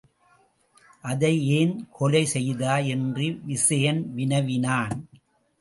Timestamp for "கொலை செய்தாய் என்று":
1.91-3.39